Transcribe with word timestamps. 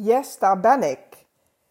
Yes, 0.00 0.38
daar 0.38 0.60
ben 0.60 0.82
ik. 0.82 1.26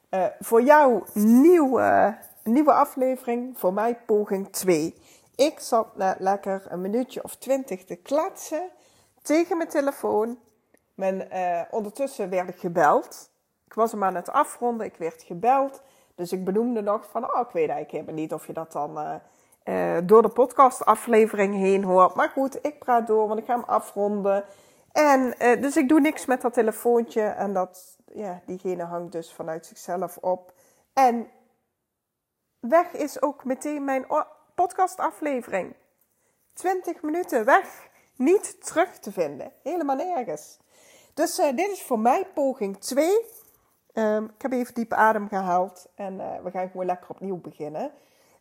Uh, 0.09 0.25
voor 0.39 0.61
jou 0.61 1.03
nieuwe, 1.13 2.17
nieuwe 2.43 2.73
aflevering, 2.73 3.59
voor 3.59 3.73
mij 3.73 3.95
poging 4.05 4.51
2. 4.51 4.95
Ik 5.35 5.59
zat 5.59 5.95
net 5.95 6.19
lekker 6.19 6.65
een 6.69 6.81
minuutje 6.81 7.23
of 7.23 7.35
twintig 7.35 7.85
te 7.85 7.95
kletsen 7.95 8.69
tegen 9.21 9.57
mijn 9.57 9.69
telefoon. 9.69 10.39
Men, 10.95 11.27
uh, 11.33 11.61
ondertussen 11.69 12.29
werd 12.29 12.49
ik 12.49 12.59
gebeld. 12.59 13.29
Ik 13.65 13.73
was 13.73 13.91
hem 13.91 14.03
aan 14.03 14.15
het 14.15 14.31
afronden, 14.31 14.85
ik 14.85 14.97
werd 14.97 15.23
gebeld. 15.23 15.81
Dus 16.15 16.31
ik 16.31 16.45
benoemde 16.45 16.81
nog 16.81 17.05
van, 17.09 17.23
oh, 17.23 17.39
ik 17.39 17.51
weet 17.51 17.69
eigenlijk 17.69 17.91
helemaal 17.91 18.21
niet 18.21 18.33
of 18.33 18.47
je 18.47 18.53
dat 18.53 18.71
dan 18.71 19.19
uh, 19.63 19.97
door 20.03 20.21
de 20.21 20.29
podcastaflevering 20.29 21.55
heen 21.55 21.83
hoort. 21.83 22.15
Maar 22.15 22.29
goed, 22.29 22.65
ik 22.65 22.79
praat 22.79 23.07
door, 23.07 23.27
want 23.27 23.39
ik 23.39 23.45
ga 23.45 23.53
hem 23.53 23.63
afronden. 23.63 24.43
En 24.91 25.33
dus 25.61 25.77
ik 25.77 25.89
doe 25.89 25.99
niks 25.99 26.25
met 26.25 26.41
dat 26.41 26.53
telefoontje 26.53 27.21
en 27.21 27.53
dat, 27.53 27.96
ja, 28.13 28.41
diegene 28.45 28.83
hangt 28.83 29.11
dus 29.11 29.33
vanuit 29.33 29.65
zichzelf 29.65 30.17
op. 30.17 30.53
En 30.93 31.27
weg 32.59 32.91
is 32.93 33.21
ook 33.21 33.43
meteen 33.43 33.83
mijn 33.83 34.05
podcastaflevering. 34.55 35.75
20 36.53 37.01
minuten 37.01 37.45
weg, 37.45 37.89
niet 38.15 38.65
terug 38.65 38.99
te 38.99 39.11
vinden, 39.11 39.51
helemaal 39.63 39.95
nergens. 39.95 40.57
Dus 41.13 41.39
uh, 41.39 41.55
dit 41.55 41.71
is 41.71 41.83
voor 41.83 41.99
mij 41.99 42.27
poging 42.33 42.77
2. 42.77 43.07
Um, 43.07 43.15
ehm, 43.93 44.23
ik 44.23 44.41
heb 44.41 44.51
even 44.51 44.73
diep 44.73 44.93
adem 44.93 45.27
gehaald 45.27 45.87
en 45.95 46.13
uh, 46.13 46.39
we 46.43 46.51
gaan 46.51 46.69
gewoon 46.69 46.85
lekker 46.85 47.09
opnieuw 47.09 47.41
beginnen. 47.41 47.91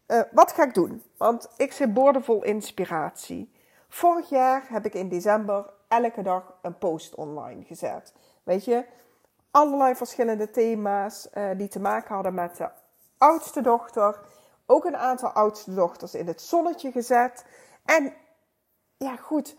Uh, 0.07 0.21
wat 0.33 0.53
ga 0.53 0.65
ik 0.65 0.75
doen? 0.75 1.03
Want 1.17 1.49
ik 1.57 1.73
zit 1.73 1.95
boordevol 1.95 2.45
inspiratie. 2.45 3.53
Vorig 3.89 4.29
jaar 4.29 4.65
heb 4.69 4.85
ik 4.85 4.95
in 4.95 5.09
december 5.09 5.71
elke 5.89 6.23
dag 6.23 6.59
een 6.63 6.79
post 6.79 7.15
online 7.15 7.65
gezet. 7.65 8.15
Weet 8.43 8.65
je, 8.65 8.85
allerlei 9.57 9.95
verschillende 9.95 10.51
thema's 10.51 11.29
uh, 11.35 11.51
die 11.57 11.69
te 11.69 11.81
maken 11.81 12.15
hadden 12.15 12.35
met 12.35 12.57
de 12.57 12.69
oudste 13.19 13.61
dochter. 13.61 14.21
Ook 14.67 14.85
een 14.85 14.97
aantal 14.97 15.31
oudste 15.31 15.75
dochters 15.75 16.15
in 16.15 16.27
het 16.27 16.43
zonnetje 16.43 16.91
gezet. 16.91 17.45
En 17.85 18.13
ja, 18.97 19.17
goed. 19.17 19.57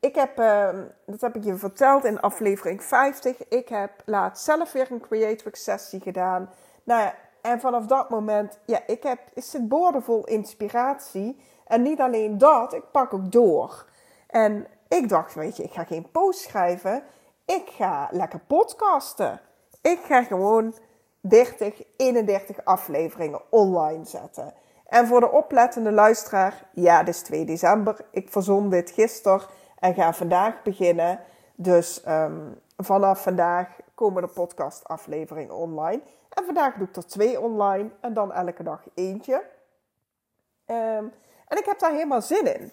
Ik 0.00 0.14
heb, 0.14 0.38
uh, 0.38 0.68
dat 1.06 1.20
heb 1.20 1.36
ik 1.36 1.44
je 1.44 1.56
verteld 1.56 2.04
in 2.04 2.20
aflevering 2.20 2.82
50. 2.82 3.48
Ik 3.48 3.68
heb 3.68 3.90
laatst 4.04 4.44
zelf 4.44 4.72
weer 4.72 4.90
een 4.90 5.00
creative 5.00 5.56
sessie 5.56 6.00
gedaan. 6.00 6.50
Nou 6.84 7.02
ja, 7.02 7.14
en 7.42 7.60
vanaf 7.60 7.86
dat 7.86 8.10
moment, 8.10 8.58
ja, 8.66 8.80
ik 8.86 9.02
heb, 9.02 9.18
is 9.34 9.52
het 9.52 9.68
boordevol 9.68 10.24
inspiratie. 10.24 11.40
En 11.66 11.82
niet 11.82 12.00
alleen 12.00 12.38
dat, 12.38 12.72
ik 12.72 12.90
pak 12.90 13.14
ook 13.14 13.32
door. 13.32 13.86
En 14.26 14.66
ik 14.88 15.08
dacht, 15.08 15.34
weet 15.34 15.56
je, 15.56 15.62
ik 15.62 15.72
ga 15.72 15.84
geen 15.84 16.10
post 16.10 16.40
schrijven. 16.40 17.02
Ik 17.46 17.68
ga 17.70 18.08
lekker 18.10 18.38
podcasten. 18.38 19.40
Ik 19.82 19.98
ga 19.98 20.22
gewoon 20.22 20.74
30, 21.20 21.82
31 21.96 22.64
afleveringen 22.64 23.40
online 23.50 24.04
zetten. 24.04 24.54
En 24.86 25.06
voor 25.06 25.20
de 25.20 25.30
oplettende 25.30 25.92
luisteraar, 25.92 26.68
ja, 26.72 26.98
het 26.98 27.08
is 27.08 27.20
2 27.20 27.44
december. 27.44 27.96
Ik 28.10 28.30
verzon 28.30 28.70
dit 28.70 28.90
gisteren 28.90 29.40
en 29.78 29.94
ga 29.94 30.12
vandaag 30.12 30.62
beginnen. 30.62 31.20
Dus 31.54 32.02
um, 32.08 32.60
vanaf 32.76 33.22
vandaag 33.22 33.68
komen 33.94 34.22
de 34.22 34.28
podcastafleveringen 34.28 35.54
online. 35.54 36.02
En 36.28 36.44
vandaag 36.44 36.74
doe 36.74 36.88
ik 36.88 36.96
er 36.96 37.06
twee 37.06 37.40
online 37.40 37.90
en 38.00 38.14
dan 38.14 38.32
elke 38.32 38.62
dag 38.62 38.82
eentje. 38.94 39.34
Um, 40.66 41.12
en 41.48 41.58
ik 41.58 41.64
heb 41.64 41.78
daar 41.78 41.92
helemaal 41.92 42.22
zin 42.22 42.54
in. 42.54 42.72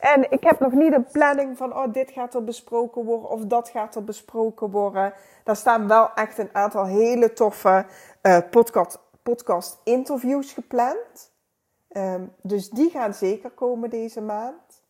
En 0.00 0.30
ik 0.30 0.44
heb 0.44 0.60
nog 0.60 0.72
niet 0.72 0.92
een 0.92 1.06
planning 1.12 1.56
van, 1.56 1.76
oh, 1.76 1.92
dit 1.92 2.10
gaat 2.10 2.34
er 2.34 2.44
besproken 2.44 3.04
worden 3.04 3.30
of 3.30 3.44
dat 3.44 3.68
gaat 3.68 3.94
er 3.94 4.04
besproken 4.04 4.70
worden. 4.70 5.12
Daar 5.44 5.56
staan 5.56 5.88
wel 5.88 6.14
echt 6.14 6.38
een 6.38 6.50
aantal 6.52 6.84
hele 6.84 7.32
toffe 7.32 7.86
uh, 8.22 8.38
podcast, 8.50 8.98
podcast 9.22 9.80
interviews 9.84 10.52
gepland. 10.52 11.32
Um, 11.92 12.34
dus 12.42 12.70
die 12.70 12.90
gaan 12.90 13.14
zeker 13.14 13.50
komen 13.50 13.90
deze 13.90 14.20
maand. 14.20 14.82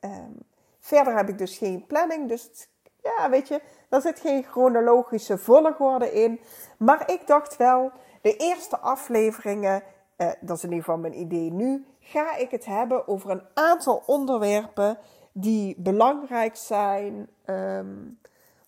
Um, 0.00 0.38
verder 0.80 1.16
heb 1.16 1.28
ik 1.28 1.38
dus 1.38 1.58
geen 1.58 1.86
planning. 1.86 2.28
Dus 2.28 2.68
ja, 3.02 3.30
weet 3.30 3.48
je, 3.48 3.60
daar 3.88 4.00
zit 4.00 4.20
geen 4.20 4.44
chronologische 4.44 5.38
volgorde 5.38 6.12
in. 6.12 6.40
Maar 6.78 7.10
ik 7.10 7.26
dacht 7.26 7.56
wel, 7.56 7.90
de 8.22 8.36
eerste 8.36 8.78
afleveringen, 8.78 9.82
uh, 10.16 10.30
dat 10.40 10.56
is 10.56 10.64
in 10.64 10.68
ieder 10.68 10.84
geval 10.84 11.00
mijn 11.00 11.20
idee 11.20 11.52
nu, 11.52 11.86
ga 12.00 12.36
ik 12.36 12.50
het 12.50 12.64
hebben 12.64 13.08
over 13.08 13.30
een 13.30 13.42
aantal 13.54 14.02
onderwerpen 14.06 14.98
die 15.32 15.74
belangrijk 15.78 16.56
zijn. 16.56 17.28
Um, 17.46 18.18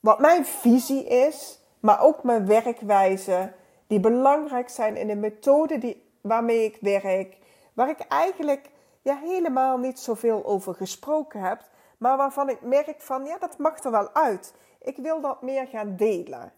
wat 0.01 0.19
mijn 0.19 0.47
visie 0.47 1.05
is, 1.05 1.61
maar 1.81 2.01
ook 2.01 2.23
mijn 2.23 2.47
werkwijze, 2.47 3.53
die 3.87 4.01
belangrijk 4.01 4.69
zijn 4.69 4.97
in 4.97 5.07
de 5.07 5.17
methode 5.17 5.79
die, 5.79 6.11
waarmee 6.21 6.65
ik 6.65 6.79
werk. 6.81 7.39
Waar 7.75 7.89
ik 7.89 7.99
eigenlijk 7.99 8.71
ja, 9.03 9.17
helemaal 9.17 9.79
niet 9.79 9.99
zoveel 9.99 10.45
over 10.45 10.75
gesproken 10.75 11.41
heb, 11.41 11.65
maar 11.99 12.17
waarvan 12.17 12.49
ik 12.49 12.61
merk 12.63 13.01
van 13.01 13.25
ja, 13.25 13.39
dat 13.39 13.59
mag 13.59 13.85
er 13.85 13.91
wel 13.91 14.15
uit. 14.15 14.55
Ik 14.83 14.97
wil 14.97 15.21
dat 15.21 15.43
meer 15.43 15.67
gaan 15.67 15.97
delen. 15.97 16.53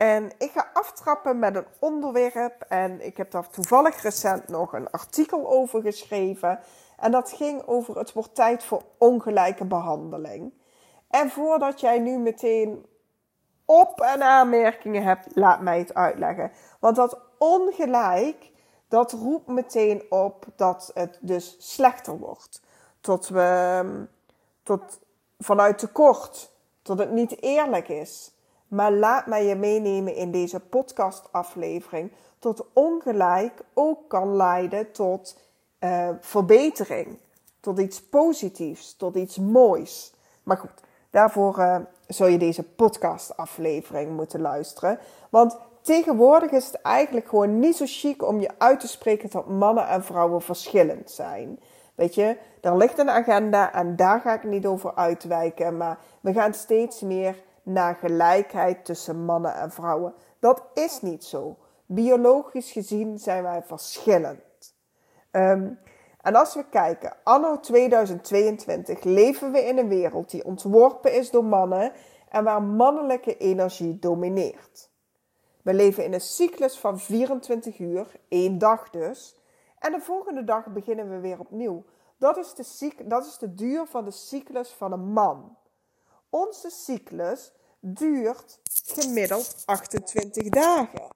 En 0.00 0.30
ik 0.38 0.50
ga 0.50 0.70
aftrappen 0.72 1.38
met 1.38 1.56
een 1.56 1.66
onderwerp. 1.78 2.64
En 2.68 3.06
ik 3.06 3.16
heb 3.16 3.30
daar 3.30 3.48
toevallig 3.48 4.02
recent 4.02 4.48
nog 4.48 4.72
een 4.72 4.90
artikel 4.90 5.50
over 5.50 5.82
geschreven. 5.82 6.60
En 6.98 7.10
dat 7.10 7.32
ging 7.32 7.66
over 7.66 7.98
het 7.98 8.12
wordt 8.12 8.34
tijd 8.34 8.64
voor 8.64 8.82
ongelijke 8.98 9.64
behandeling. 9.64 10.52
En 11.08 11.30
voordat 11.30 11.80
jij 11.80 11.98
nu 11.98 12.18
meteen 12.18 12.86
op- 13.64 14.00
en 14.00 14.22
aanmerkingen 14.22 15.02
hebt, 15.02 15.26
laat 15.34 15.60
mij 15.60 15.78
het 15.78 15.94
uitleggen. 15.94 16.52
Want 16.78 16.96
dat 16.96 17.18
ongelijk, 17.38 18.50
dat 18.88 19.12
roept 19.12 19.46
meteen 19.46 20.02
op 20.08 20.44
dat 20.56 20.90
het 20.94 21.18
dus 21.20 21.56
slechter 21.58 22.18
wordt. 22.18 22.62
Tot 23.00 23.28
we, 23.28 24.06
tot 24.62 25.00
vanuit 25.38 25.78
tekort, 25.78 26.52
tot 26.82 26.98
het 26.98 27.10
niet 27.10 27.42
eerlijk 27.42 27.88
is. 27.88 28.34
Maar 28.70 28.92
laat 28.92 29.26
mij 29.26 29.44
je 29.44 29.54
meenemen 29.54 30.14
in 30.14 30.30
deze 30.30 30.60
podcastaflevering 30.60 32.12
tot 32.38 32.66
ongelijk 32.72 33.62
ook 33.74 34.08
kan 34.08 34.36
leiden 34.36 34.92
tot 34.92 35.38
uh, 35.80 36.08
verbetering, 36.20 37.18
tot 37.60 37.78
iets 37.78 38.02
positiefs, 38.02 38.96
tot 38.96 39.16
iets 39.16 39.38
moois. 39.38 40.14
Maar 40.42 40.56
goed, 40.56 40.74
daarvoor 41.10 41.58
uh, 41.58 41.76
zul 42.06 42.26
je 42.26 42.38
deze 42.38 42.62
podcastaflevering 42.62 44.16
moeten 44.16 44.40
luisteren. 44.40 44.98
Want 45.30 45.56
tegenwoordig 45.80 46.50
is 46.50 46.66
het 46.66 46.82
eigenlijk 46.82 47.28
gewoon 47.28 47.58
niet 47.58 47.76
zo 47.76 47.84
chic 47.88 48.22
om 48.22 48.40
je 48.40 48.50
uit 48.58 48.80
te 48.80 48.88
spreken 48.88 49.30
dat 49.30 49.48
mannen 49.48 49.88
en 49.88 50.04
vrouwen 50.04 50.42
verschillend 50.42 51.10
zijn. 51.10 51.60
Weet 51.94 52.14
je, 52.14 52.36
er 52.60 52.76
ligt 52.76 52.98
een 52.98 53.10
agenda 53.10 53.72
en 53.72 53.96
daar 53.96 54.20
ga 54.20 54.34
ik 54.34 54.44
niet 54.44 54.66
over 54.66 54.94
uitwijken, 54.94 55.76
maar 55.76 55.98
we 56.20 56.32
gaan 56.32 56.54
steeds 56.54 57.00
meer 57.00 57.36
naar 57.72 57.94
gelijkheid 57.94 58.84
tussen 58.84 59.24
mannen 59.24 59.54
en 59.54 59.70
vrouwen. 59.70 60.14
Dat 60.38 60.62
is 60.74 61.00
niet 61.00 61.24
zo. 61.24 61.56
Biologisch 61.86 62.72
gezien 62.72 63.18
zijn 63.18 63.42
wij 63.42 63.62
verschillend. 63.62 64.74
Um, 65.32 65.78
en 66.20 66.34
als 66.34 66.54
we 66.54 66.68
kijken, 66.68 67.16
anno 67.24 67.60
2022 67.60 69.02
leven 69.04 69.52
we 69.52 69.58
in 69.64 69.78
een 69.78 69.88
wereld 69.88 70.30
die 70.30 70.44
ontworpen 70.44 71.14
is 71.14 71.30
door 71.30 71.44
mannen 71.44 71.92
en 72.28 72.44
waar 72.44 72.62
mannelijke 72.62 73.36
energie 73.36 73.98
domineert. 73.98 74.90
We 75.62 75.74
leven 75.74 76.04
in 76.04 76.12
een 76.12 76.20
cyclus 76.20 76.78
van 76.78 76.98
24 76.98 77.78
uur, 77.78 78.20
één 78.28 78.58
dag 78.58 78.90
dus, 78.90 79.36
en 79.78 79.92
de 79.92 80.00
volgende 80.00 80.44
dag 80.44 80.66
beginnen 80.66 81.10
we 81.10 81.18
weer 81.18 81.38
opnieuw. 81.38 81.84
Dat 82.18 82.36
is 82.36 82.54
de, 82.54 82.94
dat 83.04 83.26
is 83.26 83.38
de 83.38 83.54
duur 83.54 83.86
van 83.86 84.04
de 84.04 84.10
cyclus 84.10 84.70
van 84.70 84.92
een 84.92 85.12
man. 85.12 85.56
Onze 86.30 86.70
cyclus 86.70 87.52
duurt 87.80 88.60
gemiddeld 88.86 89.62
28 89.66 90.48
dagen. 90.48 91.08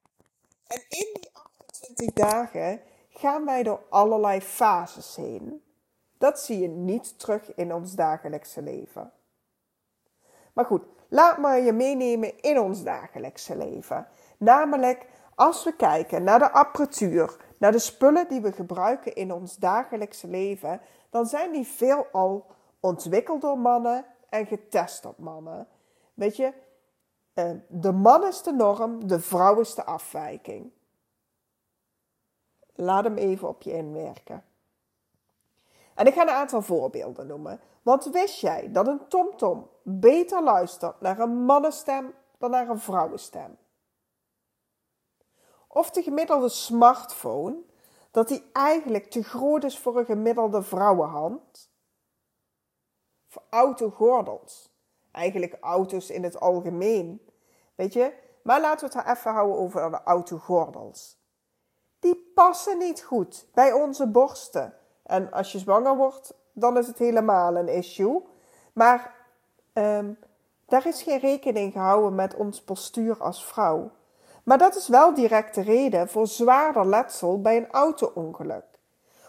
En 0.66 0.82
in 0.88 1.08
die 1.12 1.30
28 1.32 2.12
dagen 2.12 2.80
gaan 3.08 3.44
wij 3.44 3.62
door 3.62 3.82
allerlei 3.88 4.40
fases 4.40 5.16
heen. 5.16 5.62
Dat 6.18 6.40
zie 6.40 6.58
je 6.58 6.68
niet 6.68 7.18
terug 7.18 7.54
in 7.54 7.74
ons 7.74 7.94
dagelijkse 7.94 8.62
leven. 8.62 9.12
Maar 10.52 10.64
goed, 10.64 10.82
laat 11.08 11.38
me 11.38 11.48
je 11.48 11.72
meenemen 11.72 12.40
in 12.40 12.60
ons 12.60 12.82
dagelijkse 12.82 13.56
leven. 13.56 14.06
Namelijk 14.38 15.06
als 15.34 15.64
we 15.64 15.76
kijken 15.76 16.24
naar 16.24 16.38
de 16.38 16.50
apparatuur, 16.50 17.36
naar 17.58 17.72
de 17.72 17.78
spullen 17.78 18.28
die 18.28 18.40
we 18.40 18.52
gebruiken 18.52 19.14
in 19.14 19.32
ons 19.32 19.56
dagelijkse 19.56 20.26
leven, 20.26 20.80
dan 21.10 21.26
zijn 21.26 21.52
die 21.52 21.66
veelal 21.66 22.46
ontwikkeld 22.80 23.40
door 23.40 23.58
mannen 23.58 24.04
en 24.28 24.46
getest 24.46 25.04
op 25.04 25.18
mannen. 25.18 25.68
Weet 26.14 26.36
je, 26.36 26.52
eh, 27.34 27.50
de 27.68 27.92
man 27.92 28.26
is 28.26 28.42
de 28.42 28.52
norm, 28.52 29.06
de 29.06 29.20
vrouw 29.20 29.60
is 29.60 29.74
de 29.74 29.84
afwijking. 29.84 30.72
Laat 32.74 33.04
hem 33.04 33.16
even 33.16 33.48
op 33.48 33.62
je 33.62 33.72
inwerken. 33.72 34.44
En 35.94 36.06
ik 36.06 36.14
ga 36.14 36.22
een 36.22 36.28
aantal 36.28 36.62
voorbeelden 36.62 37.26
noemen. 37.26 37.60
Want 37.82 38.04
wist 38.04 38.40
jij 38.40 38.72
dat 38.72 38.86
een 38.86 39.08
tomtom 39.08 39.68
beter 39.82 40.42
luistert 40.42 41.00
naar 41.00 41.18
een 41.18 41.44
mannenstem 41.44 42.14
dan 42.38 42.50
naar 42.50 42.68
een 42.68 42.80
vrouwenstem. 42.80 43.58
Of 45.68 45.90
de 45.90 46.02
gemiddelde 46.02 46.48
smartphone, 46.48 47.62
dat 48.10 48.28
die 48.28 48.50
eigenlijk 48.52 49.10
te 49.10 49.22
groot 49.22 49.64
is 49.64 49.78
voor 49.78 49.98
een 49.98 50.04
gemiddelde 50.04 50.62
vrouwenhand. 50.62 51.70
Voor 53.26 53.42
autogordels. 53.50 54.73
Eigenlijk 55.14 55.56
auto's 55.60 56.10
in 56.10 56.22
het 56.22 56.40
algemeen. 56.40 57.20
Weet 57.74 57.92
je? 57.92 58.12
Maar 58.42 58.60
laten 58.60 58.88
we 58.88 58.98
het 58.98 59.16
even 59.16 59.32
houden 59.32 59.58
over 59.58 59.90
de 59.90 60.00
autogordels. 60.04 61.18
Die 61.98 62.32
passen 62.34 62.78
niet 62.78 63.02
goed 63.02 63.46
bij 63.54 63.72
onze 63.72 64.06
borsten. 64.06 64.74
En 65.02 65.32
als 65.32 65.52
je 65.52 65.58
zwanger 65.58 65.96
wordt, 65.96 66.34
dan 66.52 66.78
is 66.78 66.86
het 66.86 66.98
helemaal 66.98 67.56
een 67.56 67.68
issue. 67.68 68.22
Maar 68.72 69.14
um, 69.72 70.18
daar 70.66 70.86
is 70.86 71.02
geen 71.02 71.18
rekening 71.18 71.72
gehouden 71.72 72.14
met 72.14 72.34
ons 72.34 72.62
postuur 72.62 73.16
als 73.18 73.44
vrouw. 73.44 73.90
Maar 74.42 74.58
dat 74.58 74.76
is 74.76 74.88
wel 74.88 75.14
direct 75.14 75.54
de 75.54 75.62
reden 75.62 76.08
voor 76.08 76.26
zwaarder 76.26 76.86
letsel 76.86 77.40
bij 77.40 77.56
een 77.56 77.70
auto-ongeluk. 77.70 78.64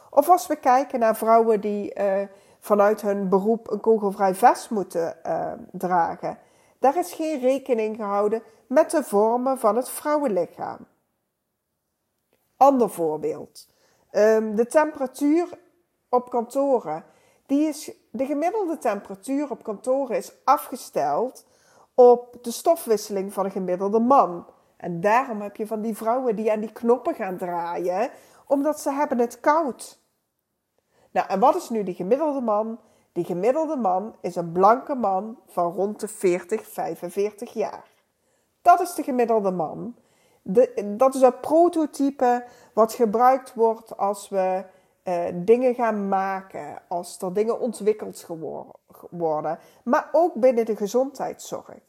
Of 0.09 0.29
als 0.29 0.47
we 0.47 0.55
kijken 0.55 0.99
naar 0.99 1.15
vrouwen 1.15 1.61
die 1.61 1.99
uh, 1.99 2.21
vanuit 2.65 3.01
hun 3.01 3.29
beroep 3.29 3.71
een 3.71 3.79
kogelvrij 3.79 4.35
vest 4.35 4.69
moeten 4.69 5.17
uh, 5.25 5.51
dragen. 5.71 6.37
Daar 6.79 6.97
is 6.97 7.13
geen 7.13 7.39
rekening 7.39 7.95
gehouden 7.95 8.43
met 8.67 8.91
de 8.91 9.03
vormen 9.03 9.59
van 9.59 9.75
het 9.75 9.89
vrouwenlichaam. 9.89 10.77
Ander 12.57 12.89
voorbeeld. 12.89 13.67
Um, 14.11 14.55
de 14.55 14.65
temperatuur 14.65 15.49
op 16.09 16.29
kantoren. 16.29 17.03
Die 17.45 17.67
is, 17.67 17.91
de 18.11 18.25
gemiddelde 18.25 18.77
temperatuur 18.77 19.51
op 19.51 19.63
kantoren 19.63 20.17
is 20.17 20.33
afgesteld 20.43 21.45
op 21.93 22.37
de 22.41 22.51
stofwisseling 22.51 23.33
van 23.33 23.45
een 23.45 23.51
gemiddelde 23.51 23.99
man. 23.99 24.45
En 24.77 25.01
daarom 25.01 25.41
heb 25.41 25.55
je 25.55 25.67
van 25.67 25.81
die 25.81 25.97
vrouwen 25.97 26.35
die 26.35 26.51
aan 26.51 26.59
die 26.59 26.71
knoppen 26.71 27.15
gaan 27.15 27.37
draaien, 27.37 28.09
omdat 28.47 28.79
ze 28.79 28.91
hebben 28.91 29.19
het 29.19 29.39
koud. 29.39 30.03
Nou, 31.15 31.27
en 31.27 31.39
wat 31.39 31.55
is 31.55 31.69
nu 31.69 31.83
die 31.83 31.95
gemiddelde 31.95 32.41
man? 32.41 32.79
Die 33.11 33.23
gemiddelde 33.23 33.75
man 33.75 34.15
is 34.21 34.35
een 34.35 34.51
blanke 34.51 34.95
man 34.95 35.37
van 35.47 35.71
rond 35.71 35.99
de 35.99 36.07
40, 36.07 36.67
45 36.67 37.53
jaar. 37.53 37.87
Dat 38.61 38.79
is 38.79 38.93
de 38.93 39.03
gemiddelde 39.03 39.51
man. 39.51 39.95
Dat 40.85 41.15
is 41.15 41.21
het 41.21 41.41
prototype 41.41 42.45
wat 42.73 42.93
gebruikt 42.93 43.53
wordt 43.53 43.97
als 43.97 44.29
we 44.29 44.65
uh, 45.03 45.23
dingen 45.33 45.75
gaan 45.75 46.07
maken, 46.07 46.81
als 46.87 47.21
er 47.21 47.33
dingen 47.33 47.59
ontwikkeld 47.59 48.27
worden, 49.09 49.59
maar 49.83 50.09
ook 50.11 50.33
binnen 50.33 50.65
de 50.65 50.75
gezondheidszorg. 50.75 51.79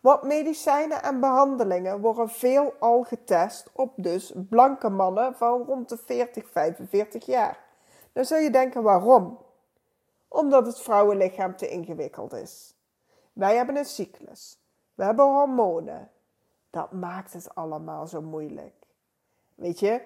Want 0.00 0.22
medicijnen 0.22 1.02
en 1.02 1.20
behandelingen 1.20 2.00
worden 2.00 2.28
veelal 2.28 3.02
getest 3.02 3.70
op 3.72 3.92
dus 3.96 4.32
blanke 4.48 4.88
mannen 4.88 5.34
van 5.34 5.62
rond 5.62 5.88
de 5.88 5.96
40, 5.96 6.48
45 6.50 7.26
jaar. 7.26 7.63
Dan 8.14 8.24
zul 8.24 8.38
je 8.38 8.50
denken 8.50 8.82
waarom? 8.82 9.38
Omdat 10.28 10.66
het 10.66 10.80
vrouwenlichaam 10.80 11.56
te 11.56 11.68
ingewikkeld 11.68 12.32
is. 12.32 12.76
Wij 13.32 13.56
hebben 13.56 13.76
een 13.76 13.84
cyclus. 13.84 14.58
We 14.94 15.04
hebben 15.04 15.24
hormonen. 15.24 16.10
Dat 16.70 16.92
maakt 16.92 17.32
het 17.32 17.54
allemaal 17.54 18.06
zo 18.06 18.22
moeilijk. 18.22 18.74
Weet 19.54 19.80
je, 19.80 20.02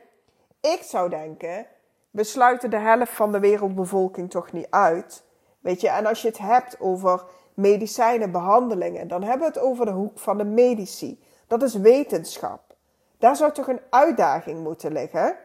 ik 0.61 0.83
zou 0.83 1.09
denken, 1.09 1.67
we 2.11 2.25
sluiten 2.25 2.71
de 2.71 2.79
helft 2.79 3.13
van 3.13 3.33
de 3.33 3.41
wereldbevolking 3.41 4.31
toch 4.31 4.53
niet 4.53 4.71
uit. 4.71 5.25
Weet 5.61 5.81
je, 5.81 5.89
en 5.89 6.07
als 6.07 6.23
je 6.23 6.29
het 6.29 6.39
hebt 6.39 6.81
over 6.81 7.25
medicijnen, 7.55 8.33
behandelingen, 8.33 9.09
dan 9.09 9.23
hebben 9.23 9.53
we 9.53 9.59
het 9.59 9.63
over 9.63 9.87
de 9.87 9.93
hoek 9.93 10.19
van 10.19 10.39
de 10.39 10.45
medici. 10.45 11.23
Dat 11.47 11.63
is 11.63 11.75
wetenschap. 11.75 12.77
Daar 13.19 13.37
zou 13.37 13.53
toch 13.53 13.69
een 13.69 13.81
uitdaging 13.91 14.63
moeten 14.63 14.93
liggen? 14.93 15.37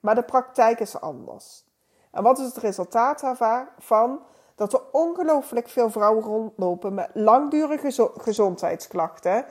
Maar 0.00 0.14
de 0.14 0.22
praktijk 0.22 0.80
is 0.80 1.00
anders. 1.00 1.68
En 2.10 2.22
wat 2.22 2.38
is 2.38 2.46
het 2.46 2.56
resultaat 2.56 3.20
daarvan? 3.20 4.22
Dat 4.54 4.72
er 4.72 4.82
ongelooflijk 4.92 5.68
veel 5.68 5.90
vrouwen 5.90 6.24
rondlopen 6.24 6.94
met 6.94 7.10
langdurige 7.14 8.10
gezondheidsklachten, 8.16 9.44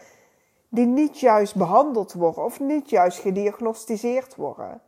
die 0.69 0.85
niet 0.85 1.19
juist 1.19 1.55
behandeld 1.55 2.13
worden 2.13 2.43
of 2.43 2.59
niet 2.59 2.89
juist 2.89 3.19
gediagnosticeerd 3.19 4.35
worden. 4.35 4.81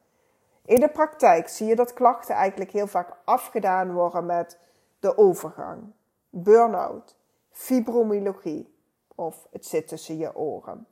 In 0.65 0.79
de 0.79 0.89
praktijk 0.89 1.50
zie 1.50 1.68
je 1.68 1.75
dat 1.75 1.94
klachten 1.94 2.35
eigenlijk 2.35 2.71
heel 2.71 2.88
vaak 2.88 3.18
afgedaan 3.23 3.94
worden 3.94 4.25
met 4.25 4.59
de 5.00 5.17
overgang, 5.17 5.83
burn-out, 6.29 7.15
fibromyalgie 7.50 8.75
of 9.15 9.47
het 9.51 9.65
zit 9.65 9.88
tussen 9.88 10.17
je 10.17 10.35
oren. 10.35 10.88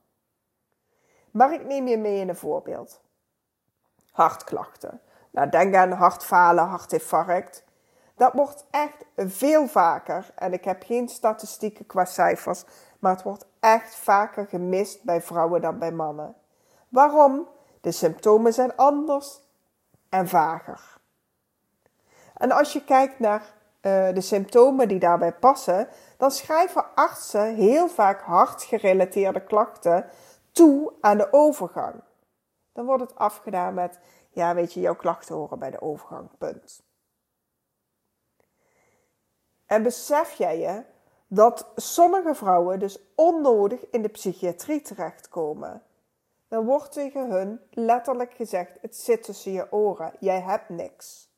Maar 1.31 1.53
ik 1.53 1.65
neem 1.65 1.87
je 1.87 1.97
mee 1.97 2.19
in 2.19 2.29
een 2.29 2.35
voorbeeld. 2.35 3.01
Hartklachten. 4.11 5.01
Nou, 5.31 5.49
denk 5.49 5.75
aan 5.75 5.91
hartfalen, 5.91 6.63
hartinfarct. 6.63 7.63
Dat 8.15 8.33
wordt 8.33 8.65
echt 8.71 9.05
veel 9.15 9.67
vaker, 9.67 10.31
en 10.35 10.53
ik 10.53 10.63
heb 10.63 10.83
geen 10.83 11.09
statistieken 11.09 11.85
qua 11.85 12.05
cijfers, 12.05 12.63
maar 12.99 13.11
het 13.11 13.23
wordt 13.23 13.45
echt 13.59 13.95
vaker 13.95 14.45
gemist 14.47 15.03
bij 15.03 15.21
vrouwen 15.21 15.61
dan 15.61 15.79
bij 15.79 15.91
mannen. 15.91 16.35
Waarom? 16.89 17.47
De 17.81 17.91
symptomen 17.91 18.53
zijn 18.53 18.75
anders 18.75 19.41
en 20.09 20.27
vager. 20.27 20.97
En 22.37 22.51
als 22.51 22.73
je 22.73 22.83
kijkt 22.83 23.19
naar 23.19 23.41
uh, 23.41 24.13
de 24.13 24.21
symptomen 24.21 24.87
die 24.87 24.99
daarbij 24.99 25.33
passen, 25.33 25.87
dan 26.17 26.31
schrijven 26.31 26.85
artsen 26.95 27.55
heel 27.55 27.87
vaak 27.87 28.21
hartgerelateerde 28.21 29.43
klachten 29.43 30.09
toe 30.51 30.93
aan 31.01 31.17
de 31.17 31.27
overgang. 31.33 31.93
Dan 32.73 32.85
wordt 32.85 33.03
het 33.03 33.15
afgedaan 33.15 33.73
met, 33.73 33.99
ja 34.39 34.53
weet 34.55 34.73
je, 34.73 34.79
jouw 34.79 34.95
klachten 34.95 35.35
horen 35.35 35.59
bij 35.59 35.71
de 35.71 35.81
overgang, 35.81 36.29
punt. 36.37 36.83
En 39.65 39.83
besef 39.83 40.33
jij 40.33 40.59
je 40.59 40.83
dat 41.27 41.71
sommige 41.75 42.35
vrouwen 42.35 42.79
dus 42.79 42.99
onnodig 43.15 43.89
in 43.89 44.01
de 44.01 44.07
psychiatrie 44.07 44.81
terechtkomen? 44.81 45.83
dan 46.49 46.65
wordt 46.65 46.91
tegen 46.91 47.31
hun 47.31 47.61
letterlijk 47.71 48.33
gezegd: 48.33 48.77
het 48.81 48.95
zit 48.95 49.23
tussen 49.23 49.51
je 49.51 49.71
oren, 49.71 50.13
jij 50.19 50.41
hebt 50.41 50.69
niks. 50.69 51.29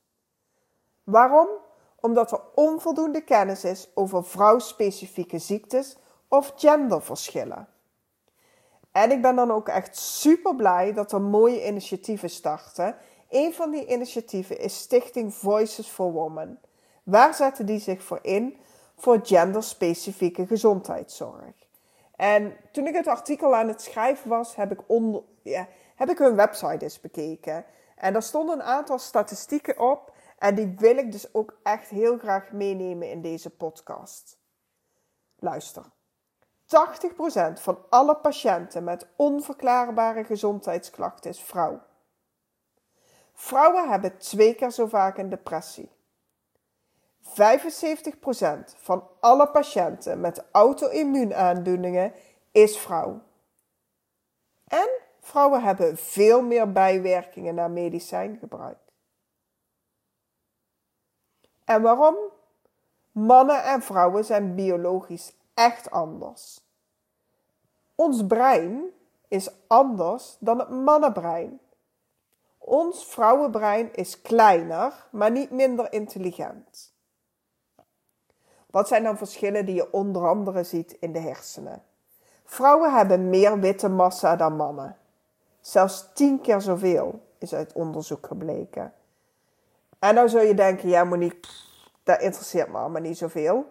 Waarom? 1.03 1.47
Omdat 1.99 2.31
er 2.31 2.41
onvoldoende 2.55 3.23
kennis 3.23 3.63
is 3.63 3.91
over 3.93 4.23
vrouwspecifieke 4.23 5.39
ziektes 5.39 5.97
of 6.27 6.53
genderverschillen. 6.55 7.67
En 8.91 9.11
ik 9.11 9.21
ben 9.21 9.35
dan 9.35 9.51
ook 9.51 9.67
echt 9.67 9.97
super 9.97 10.55
blij 10.55 10.93
dat 10.93 11.11
er 11.11 11.21
mooie 11.21 11.67
initiatieven 11.67 12.29
starten. 12.29 12.95
Een 13.29 13.53
van 13.53 13.71
die 13.71 13.85
initiatieven 13.85 14.59
is 14.59 14.79
Stichting 14.79 15.33
Voices 15.33 15.87
for 15.87 16.11
Women. 16.11 16.59
Waar 17.03 17.33
zetten 17.33 17.65
die 17.65 17.79
zich 17.79 18.03
voor 18.03 18.19
in? 18.21 18.57
Voor 18.95 19.19
genderspecifieke 19.23 20.47
gezondheidszorg. 20.47 21.55
En 22.15 22.53
toen 22.71 22.87
ik 22.87 22.95
het 22.95 23.07
artikel 23.07 23.55
aan 23.55 23.67
het 23.67 23.81
schrijven 23.81 24.29
was, 24.29 24.55
heb 24.55 24.71
ik, 24.71 24.79
ja, 25.43 25.67
heb 25.95 26.09
ik 26.09 26.17
hun 26.17 26.35
website 26.35 26.83
eens 26.83 26.99
bekeken. 26.99 27.65
En 27.95 28.13
daar 28.13 28.23
stonden 28.23 28.55
een 28.55 28.63
aantal 28.63 28.99
statistieken 28.99 29.79
op. 29.79 30.13
En 30.37 30.55
die 30.55 30.73
wil 30.77 30.97
ik 30.97 31.11
dus 31.11 31.33
ook 31.33 31.59
echt 31.63 31.89
heel 31.89 32.17
graag 32.17 32.51
meenemen 32.51 33.09
in 33.09 33.21
deze 33.21 33.49
podcast. 33.49 34.37
Luister. 35.35 35.85
80% 36.71 37.61
van 37.61 37.79
alle 37.89 38.15
patiënten 38.15 38.83
met 38.83 39.07
onverklaarbare 39.15 40.23
gezondheidsklachten 40.23 41.29
is 41.29 41.41
vrouw. 41.41 41.81
Vrouwen 43.33 43.89
hebben 43.89 44.17
twee 44.17 44.55
keer 44.55 44.71
zo 44.71 44.87
vaak 44.87 45.17
een 45.17 45.29
depressie. 45.29 45.91
75% 47.23 47.33
van 48.75 49.07
alle 49.19 49.47
patiënten 49.47 50.19
met 50.19 50.43
auto-immuunaandoeningen 50.51 52.13
is 52.51 52.77
vrouw. 52.77 53.21
En 54.67 54.89
vrouwen 55.19 55.63
hebben 55.63 55.97
veel 55.97 56.41
meer 56.41 56.71
bijwerkingen 56.71 57.55
na 57.55 57.67
medicijngebruik. 57.67 58.77
En 61.65 61.81
waarom? 61.81 62.15
Mannen 63.11 63.63
en 63.63 63.81
vrouwen 63.81 64.25
zijn 64.25 64.55
biologisch 64.55 65.40
echt 65.65 65.91
anders. 65.91 66.59
Ons 67.95 68.25
brein 68.27 68.83
is 69.27 69.49
anders 69.67 70.37
dan 70.39 70.59
het 70.59 70.69
mannenbrein. 70.69 71.59
Ons 72.57 73.05
vrouwenbrein 73.05 73.93
is 73.93 74.21
kleiner, 74.21 75.07
maar 75.11 75.31
niet 75.31 75.51
minder 75.51 75.93
intelligent. 75.93 76.93
Wat 78.69 78.87
zijn 78.87 79.03
dan 79.03 79.17
verschillen 79.17 79.65
die 79.65 79.75
je 79.75 79.91
onder 79.91 80.27
andere 80.27 80.63
ziet 80.63 80.91
in 80.99 81.13
de 81.13 81.19
hersenen? 81.19 81.83
Vrouwen 82.43 82.93
hebben 82.93 83.29
meer 83.29 83.59
witte 83.59 83.89
massa 83.89 84.35
dan 84.35 84.55
mannen. 84.55 84.97
Zelfs 85.61 86.09
tien 86.13 86.41
keer 86.41 86.61
zoveel 86.61 87.19
is 87.37 87.53
uit 87.53 87.73
onderzoek 87.73 88.27
gebleken. 88.27 88.93
En 89.99 90.15
nou 90.15 90.29
zul 90.29 90.41
je 90.41 90.53
denken, 90.53 90.89
ja 90.89 91.03
Monique, 91.03 91.49
dat 92.03 92.21
interesseert 92.21 92.67
me 92.67 92.77
allemaal 92.77 93.01
niet 93.01 93.17
zoveel. 93.17 93.65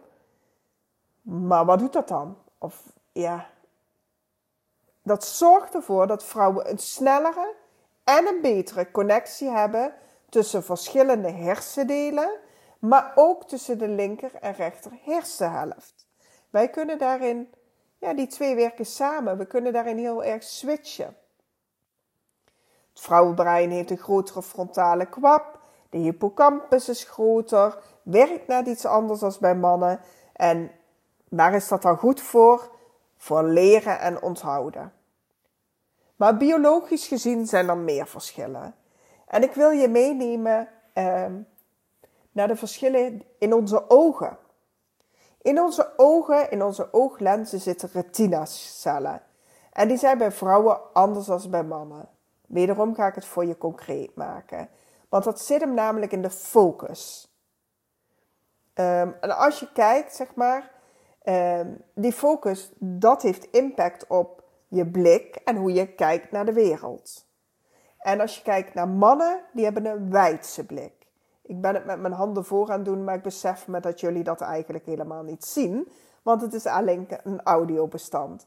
Maar 1.30 1.64
wat 1.64 1.78
doet 1.78 1.92
dat 1.92 2.08
dan? 2.08 2.36
Of 2.58 2.92
ja, 3.12 3.50
dat 5.02 5.24
zorgt 5.24 5.74
ervoor 5.74 6.06
dat 6.06 6.24
vrouwen 6.24 6.70
een 6.70 6.78
snellere 6.78 7.54
en 8.04 8.26
een 8.26 8.40
betere 8.40 8.90
connectie 8.90 9.50
hebben 9.50 9.94
tussen 10.28 10.64
verschillende 10.64 11.30
hersendelen, 11.30 12.38
maar 12.78 13.12
ook 13.14 13.44
tussen 13.44 13.78
de 13.78 13.88
linker 13.88 14.34
en 14.34 14.52
rechter 14.52 14.92
hersenhelft. 15.04 16.06
Wij 16.50 16.68
kunnen 16.68 16.98
daarin, 16.98 17.54
ja, 17.98 18.14
die 18.14 18.26
twee 18.26 18.54
werken 18.54 18.86
samen. 18.86 19.38
We 19.38 19.46
kunnen 19.46 19.72
daarin 19.72 19.98
heel 19.98 20.24
erg 20.24 20.42
switchen. 20.42 21.16
Het 22.88 23.00
vrouwenbrein 23.00 23.70
heeft 23.70 23.90
een 23.90 23.98
grotere 23.98 24.42
frontale 24.42 25.08
kwap. 25.08 25.60
De 25.90 25.98
hippocampus 25.98 26.88
is 26.88 27.04
groter, 27.04 27.82
werkt 28.02 28.46
net 28.46 28.66
iets 28.66 28.86
anders 28.86 29.20
dan 29.20 29.34
bij 29.40 29.54
mannen. 29.54 30.00
En 30.32 30.70
waar 31.30 31.54
is 31.54 31.68
dat 31.68 31.82
dan 31.82 31.96
goed 31.96 32.20
voor? 32.20 32.70
Voor 33.16 33.42
leren 33.42 34.00
en 34.00 34.22
onthouden. 34.22 34.92
Maar 36.16 36.36
biologisch 36.36 37.06
gezien 37.06 37.46
zijn 37.46 37.68
er 37.68 37.76
meer 37.76 38.06
verschillen. 38.06 38.74
En 39.26 39.42
ik 39.42 39.52
wil 39.52 39.70
je 39.70 39.88
meenemen 39.88 40.68
eh, 40.92 41.26
naar 42.32 42.48
de 42.48 42.56
verschillen 42.56 43.22
in 43.38 43.54
onze 43.54 43.90
ogen. 43.90 44.38
In 45.42 45.60
onze 45.60 45.92
ogen, 45.96 46.50
in 46.50 46.62
onze 46.62 46.92
ooglenzen 46.92 47.60
zitten 47.60 47.90
retinacellen. 47.92 49.22
En 49.72 49.88
die 49.88 49.96
zijn 49.96 50.18
bij 50.18 50.32
vrouwen 50.32 50.94
anders 50.94 51.26
dan 51.26 51.50
bij 51.50 51.64
mannen. 51.64 52.08
Wederom 52.46 52.94
ga 52.94 53.06
ik 53.06 53.14
het 53.14 53.24
voor 53.24 53.44
je 53.44 53.58
concreet 53.58 54.14
maken. 54.14 54.68
Want 55.08 55.24
dat 55.24 55.40
zit 55.40 55.60
hem 55.60 55.74
namelijk 55.74 56.12
in 56.12 56.22
de 56.22 56.30
focus. 56.30 57.30
Um, 58.74 59.16
en 59.20 59.36
als 59.36 59.60
je 59.60 59.72
kijkt, 59.72 60.14
zeg 60.14 60.34
maar, 60.34 60.70
um, 61.30 61.82
die 61.94 62.12
focus, 62.12 62.72
dat 62.78 63.22
heeft 63.22 63.44
impact 63.44 64.06
op 64.06 64.42
je 64.68 64.86
blik 64.86 65.34
en 65.44 65.56
hoe 65.56 65.72
je 65.72 65.94
kijkt 65.94 66.30
naar 66.30 66.44
de 66.44 66.52
wereld. 66.52 67.26
En 67.98 68.20
als 68.20 68.36
je 68.36 68.42
kijkt 68.42 68.74
naar 68.74 68.88
mannen, 68.88 69.42
die 69.52 69.64
hebben 69.64 69.86
een 69.86 70.10
wijdse 70.10 70.66
blik. 70.66 70.92
Ik 71.42 71.60
ben 71.60 71.74
het 71.74 71.84
met 71.84 72.00
mijn 72.00 72.12
handen 72.12 72.44
voor 72.44 72.70
aan 72.70 72.82
doen, 72.82 73.04
maar 73.04 73.14
ik 73.14 73.22
besef 73.22 73.68
me 73.68 73.80
dat 73.80 74.00
jullie 74.00 74.24
dat 74.24 74.40
eigenlijk 74.40 74.86
helemaal 74.86 75.22
niet 75.22 75.44
zien, 75.44 75.88
want 76.22 76.40
het 76.40 76.54
is 76.54 76.66
alleen 76.66 77.08
een 77.24 77.42
audiobestand. 77.42 78.46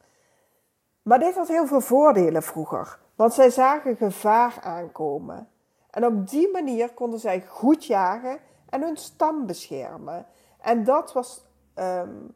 Maar 1.01 1.19
dit 1.19 1.35
had 1.35 1.47
heel 1.47 1.67
veel 1.67 1.81
voordelen 1.81 2.43
vroeger, 2.43 2.99
want 3.15 3.33
zij 3.33 3.49
zagen 3.49 3.95
gevaar 3.95 4.59
aankomen. 4.61 5.47
En 5.89 6.05
op 6.05 6.29
die 6.29 6.51
manier 6.51 6.93
konden 6.93 7.19
zij 7.19 7.45
goed 7.47 7.85
jagen 7.85 8.37
en 8.69 8.81
hun 8.81 8.97
stam 8.97 9.45
beschermen. 9.45 10.25
En 10.61 10.83
dat 10.83 11.13
was 11.13 11.45
um, 11.75 12.35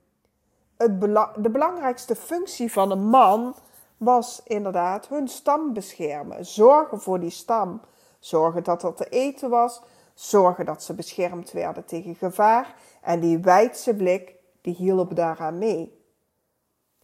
het 0.77 1.01
de 1.35 1.49
belangrijkste 1.51 2.15
functie 2.15 2.71
van 2.71 2.91
een 2.91 3.05
man, 3.09 3.55
was 3.97 4.41
inderdaad 4.43 5.07
hun 5.07 5.27
stam 5.27 5.73
beschermen. 5.73 6.45
Zorgen 6.45 7.01
voor 7.01 7.19
die 7.19 7.29
stam. 7.29 7.81
Zorgen 8.19 8.63
dat 8.63 8.83
er 8.83 8.93
te 8.93 9.09
eten 9.09 9.49
was. 9.49 9.81
Zorgen 10.13 10.65
dat 10.65 10.83
ze 10.83 10.93
beschermd 10.93 11.51
werden 11.51 11.85
tegen 11.85 12.15
gevaar. 12.15 12.75
En 13.01 13.19
die 13.19 13.37
wijdse 13.37 13.95
blik, 13.95 14.35
die 14.61 14.75
hielp 14.75 15.15
daaraan 15.15 15.57
mee. 15.57 16.05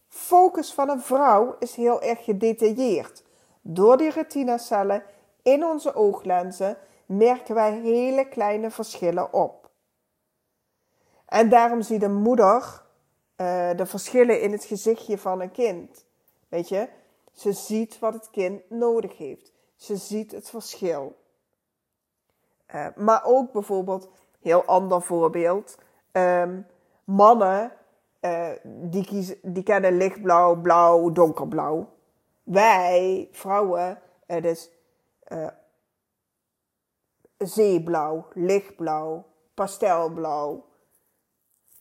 Focus 0.08 0.74
van 0.74 0.88
een 0.88 1.00
vrouw 1.00 1.56
is 1.58 1.74
heel 1.74 2.02
erg 2.02 2.24
gedetailleerd. 2.24 3.24
Door 3.60 3.96
die 3.96 4.10
retinacellen 4.10 5.02
in 5.42 5.64
onze 5.64 5.94
ooglenzen 5.94 6.76
merken 7.06 7.54
wij 7.54 7.72
hele 7.72 8.28
kleine 8.28 8.70
verschillen 8.70 9.32
op. 9.32 9.70
En 11.26 11.48
daarom 11.48 11.82
ziet 11.82 12.00
de 12.00 12.08
moeder 12.08 12.83
uh, 13.36 13.70
de 13.76 13.86
verschillen 13.86 14.40
in 14.40 14.52
het 14.52 14.64
gezichtje 14.64 15.18
van 15.18 15.40
een 15.40 15.50
kind. 15.50 16.06
Weet 16.48 16.68
je, 16.68 16.88
ze 17.32 17.52
ziet 17.52 17.98
wat 17.98 18.14
het 18.14 18.30
kind 18.30 18.70
nodig 18.70 19.16
heeft. 19.16 19.52
Ze 19.76 19.96
ziet 19.96 20.32
het 20.32 20.50
verschil. 20.50 21.16
Uh, 22.74 22.86
maar 22.96 23.24
ook 23.24 23.52
bijvoorbeeld, 23.52 24.08
heel 24.40 24.64
ander 24.64 25.02
voorbeeld, 25.02 25.78
um, 26.12 26.66
mannen 27.04 27.72
uh, 28.20 28.50
die, 28.64 29.06
kiezen, 29.06 29.38
die 29.42 29.62
kennen 29.62 29.96
lichtblauw, 29.96 30.60
blauw, 30.60 31.12
donkerblauw. 31.12 31.88
Wij, 32.42 33.28
vrouwen, 33.32 34.00
het 34.26 34.44
is 34.44 34.70
uh, 35.28 35.46
zeeblauw, 37.38 38.26
lichtblauw, 38.32 39.24
pastelblauw, 39.54 40.64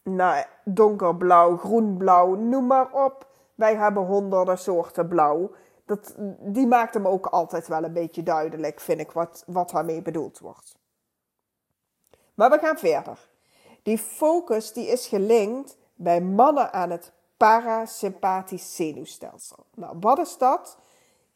nou, 0.03 0.45
donkerblauw, 0.65 1.57
groenblauw, 1.57 2.35
noem 2.35 2.67
maar 2.67 2.91
op. 2.91 3.27
Wij 3.55 3.75
hebben 3.75 4.03
honderden 4.03 4.57
soorten 4.57 5.07
blauw. 5.07 5.51
Dat, 5.85 6.15
die 6.39 6.67
maakt 6.67 6.93
hem 6.93 7.07
ook 7.07 7.25
altijd 7.25 7.67
wel 7.67 7.83
een 7.83 7.93
beetje 7.93 8.23
duidelijk, 8.23 8.79
vind 8.79 8.99
ik, 8.99 9.11
wat, 9.11 9.43
wat 9.47 9.69
daarmee 9.69 10.01
bedoeld 10.01 10.39
wordt. 10.39 10.75
Maar 12.33 12.49
we 12.49 12.57
gaan 12.57 12.77
verder. 12.77 13.29
Die 13.83 13.97
focus 13.97 14.73
die 14.73 14.87
is 14.87 15.07
gelinkt 15.07 15.77
bij 15.95 16.21
mannen 16.21 16.73
aan 16.73 16.89
het 16.89 17.11
parasympathisch 17.37 18.75
zenuwstelsel. 18.75 19.65
Nou, 19.75 19.97
wat 19.99 20.19
is 20.19 20.37
dat? 20.37 20.77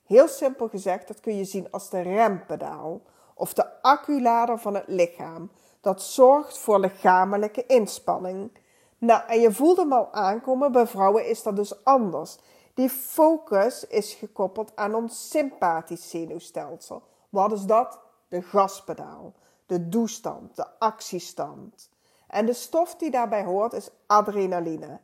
Heel 0.04 0.28
simpel 0.28 0.68
gezegd, 0.68 1.08
dat 1.08 1.20
kun 1.20 1.38
je 1.38 1.44
zien 1.44 1.72
als 1.72 1.90
de 1.90 2.02
rempedaal 2.02 3.02
of 3.34 3.54
de 3.54 3.82
acculader 3.82 4.60
van 4.60 4.76
het 4.76 4.88
lichaam. 4.88 5.52
Dat 5.82 6.02
zorgt 6.02 6.58
voor 6.58 6.80
lichamelijke 6.80 7.66
inspanning. 7.66 8.52
Nou, 8.98 9.22
en 9.28 9.40
je 9.40 9.52
voelt 9.52 9.78
hem 9.78 9.94
al 9.94 10.14
aankomen, 10.14 10.72
bij 10.72 10.88
vrouwen 10.88 11.28
is 11.28 11.44
dat 11.44 11.56
dus 11.56 11.84
anders. 11.84 12.38
Die 12.74 12.90
focus 12.90 13.88
is 13.88 14.14
gekoppeld 14.14 14.72
aan 14.76 14.96
ons 14.96 15.30
sympathisch 15.30 16.10
zenuwstelsel. 16.10 17.04
Wat 17.30 17.52
is 17.52 17.64
dat? 17.64 18.00
De 18.28 18.42
gaspedaal, 18.42 19.34
de 19.66 19.90
doestand, 19.90 20.56
de 20.56 20.66
actiestand. 20.80 21.90
En 22.28 22.46
de 22.46 22.54
stof 22.54 22.96
die 22.96 23.12
daarbij 23.12 23.44
hoort 23.44 23.74
is 23.74 23.90
adrenaline. 24.08 25.00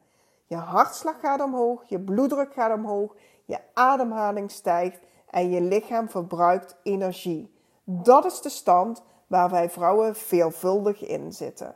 Je 0.46 0.56
hartslag 0.56 1.20
gaat 1.20 1.42
omhoog, 1.42 1.84
je 1.86 2.00
bloeddruk 2.00 2.54
gaat 2.54 2.74
omhoog, 2.74 3.16
je 3.46 3.60
ademhaling 3.74 4.52
stijgt 4.52 5.00
en 5.30 5.50
je 5.50 5.62
lichaam 5.62 6.10
verbruikt 6.10 6.76
energie. 6.84 7.54
Dat 7.84 8.26
is 8.26 8.42
de 8.42 8.50
stand 8.50 9.04
waar 9.34 9.50
wij 9.50 9.70
vrouwen 9.70 10.16
veelvuldig 10.16 11.02
in 11.02 11.34
zitten. 11.34 11.76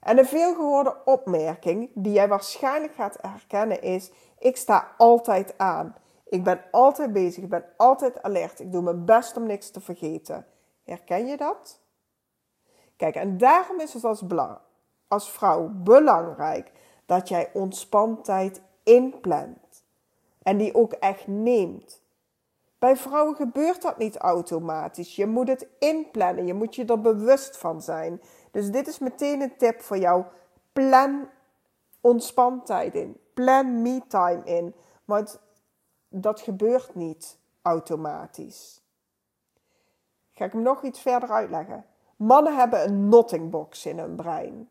En 0.00 0.18
een 0.18 0.26
veelgehoorde 0.26 0.96
opmerking 1.04 1.90
die 1.94 2.12
jij 2.12 2.28
waarschijnlijk 2.28 2.94
gaat 2.94 3.18
herkennen 3.20 3.82
is: 3.82 4.10
ik 4.38 4.56
sta 4.56 4.94
altijd 4.96 5.58
aan. 5.58 5.94
Ik 6.24 6.44
ben 6.44 6.60
altijd 6.70 7.12
bezig, 7.12 7.42
ik 7.42 7.48
ben 7.48 7.64
altijd 7.76 8.22
alert. 8.22 8.60
Ik 8.60 8.72
doe 8.72 8.82
mijn 8.82 9.04
best 9.04 9.36
om 9.36 9.46
niks 9.46 9.70
te 9.70 9.80
vergeten. 9.80 10.46
Herken 10.84 11.26
je 11.26 11.36
dat? 11.36 11.80
Kijk, 12.96 13.14
en 13.14 13.38
daarom 13.38 13.80
is 13.80 13.92
het 13.92 14.04
als, 14.04 14.22
als 15.08 15.30
vrouw 15.30 15.68
belangrijk 15.72 16.72
dat 17.06 17.28
jij 17.28 17.50
ontspantheid 17.52 18.62
inplant. 18.82 19.84
En 20.42 20.56
die 20.56 20.74
ook 20.74 20.92
echt 20.92 21.26
neemt. 21.26 22.02
Bij 22.86 22.96
vrouwen 22.96 23.34
gebeurt 23.34 23.82
dat 23.82 23.98
niet 23.98 24.16
automatisch. 24.16 25.16
Je 25.16 25.26
moet 25.26 25.48
het 25.48 25.66
inplannen. 25.78 26.46
Je 26.46 26.54
moet 26.54 26.74
je 26.74 26.84
er 26.84 27.00
bewust 27.00 27.56
van 27.56 27.82
zijn. 27.82 28.20
Dus 28.50 28.70
dit 28.70 28.86
is 28.86 28.98
meteen 28.98 29.40
een 29.40 29.56
tip 29.56 29.80
voor 29.80 29.98
jou. 29.98 30.24
Plan 30.72 31.28
ontspantheid 32.00 32.94
in. 32.94 33.20
Plan 33.34 33.82
me-time 33.82 34.44
in. 34.44 34.74
Want 35.04 35.40
dat 36.08 36.40
gebeurt 36.40 36.94
niet 36.94 37.38
automatisch. 37.62 38.82
Ga 40.32 40.44
ik 40.44 40.52
hem 40.52 40.62
nog 40.62 40.82
iets 40.82 41.00
verder 41.00 41.30
uitleggen. 41.30 41.84
Mannen 42.16 42.56
hebben 42.56 42.84
een 42.84 43.08
nottingbox 43.08 43.86
in 43.86 43.98
hun 43.98 44.16
brein. 44.16 44.68